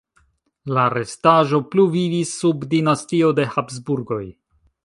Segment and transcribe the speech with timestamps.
[0.77, 4.23] La restaĵo pluvivis sub dinastio de Habsburgoj.